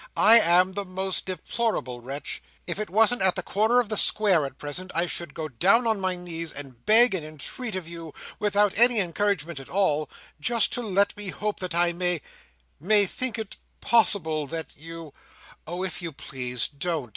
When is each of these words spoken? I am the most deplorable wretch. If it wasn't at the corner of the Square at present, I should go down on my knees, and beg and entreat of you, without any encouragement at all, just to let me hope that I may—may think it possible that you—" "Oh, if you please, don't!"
I 0.17 0.39
am 0.39 0.73
the 0.73 0.83
most 0.83 1.27
deplorable 1.27 2.01
wretch. 2.01 2.41
If 2.65 2.79
it 2.79 2.89
wasn't 2.89 3.21
at 3.21 3.35
the 3.35 3.43
corner 3.43 3.79
of 3.79 3.87
the 3.89 3.97
Square 3.97 4.47
at 4.47 4.57
present, 4.57 4.91
I 4.95 5.05
should 5.05 5.35
go 5.35 5.47
down 5.47 5.85
on 5.85 6.01
my 6.01 6.15
knees, 6.15 6.51
and 6.51 6.83
beg 6.87 7.13
and 7.13 7.23
entreat 7.23 7.75
of 7.75 7.87
you, 7.87 8.11
without 8.39 8.75
any 8.79 8.99
encouragement 8.99 9.59
at 9.59 9.69
all, 9.69 10.09
just 10.39 10.73
to 10.73 10.81
let 10.81 11.15
me 11.15 11.27
hope 11.27 11.59
that 11.59 11.75
I 11.75 11.93
may—may 11.93 13.05
think 13.05 13.37
it 13.37 13.57
possible 13.79 14.47
that 14.47 14.75
you—" 14.75 15.13
"Oh, 15.67 15.83
if 15.83 16.01
you 16.01 16.11
please, 16.11 16.67
don't!" 16.67 17.09